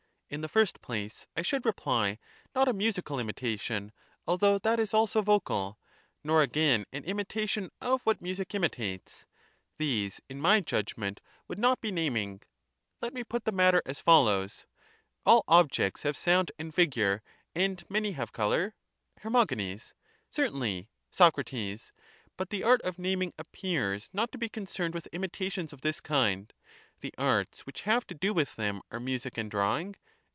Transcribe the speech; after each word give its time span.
In 0.31 0.39
the 0.39 0.47
first 0.47 0.81
place, 0.81 1.27
I 1.35 1.41
should 1.41 1.65
reply, 1.65 2.17
not 2.55 2.69
a 2.69 2.73
musical 2.73 3.19
imitation, 3.19 3.91
although 4.25 4.57
that 4.59 4.79
is 4.79 4.93
also 4.93 5.21
vocal; 5.21 5.77
nor, 6.23 6.41
again, 6.41 6.85
an 6.93 7.03
imitation 7.03 7.69
of 7.81 8.05
what 8.05 8.21
music 8.21 8.55
imitates; 8.55 9.25
these, 9.77 10.21
in 10.29 10.39
my 10.39 10.61
judgment, 10.61 11.19
would 11.49 11.59
not 11.59 11.81
be 11.81 11.89
like 11.89 11.95
that 11.95 11.99
of 11.99 11.99
a 11.99 12.09
naming. 12.09 12.41
Let 13.01 13.13
me 13.13 13.25
put 13.25 13.43
the 13.43 13.51
matter 13.51 13.81
as 13.85 13.99
follows: 13.99 14.65
All 15.25 15.43
objects 15.49 16.03
have 16.03 16.15
^"^nte"""^' 16.15 16.21
sound 16.21 16.51
and 16.57 16.73
figure, 16.73 17.21
and 17.53 17.83
many 17.89 18.13
have 18.13 18.31
colour? 18.31 18.73
Her. 19.17 19.77
Certainly. 20.29 20.87
Soc. 21.11 21.35
But 22.37 22.49
the 22.51 22.63
art 22.63 22.81
of 22.83 22.97
naming 22.97 23.33
appears 23.37 24.09
not 24.13 24.31
to 24.31 24.37
be 24.37 24.47
concerned 24.47 24.93
with 24.93 25.07
imitations 25.07 25.73
of 25.73 25.81
this 25.81 25.99
kind; 25.99 26.53
the 27.01 27.13
arts 27.17 27.65
which 27.65 27.81
have 27.81 28.07
to 28.07 28.15
do 28.15 28.33
with 28.33 28.55
them 28.55 28.81
are 28.91 29.01
music 29.01 29.37
and 29.37 29.51
drawing? 29.51 29.97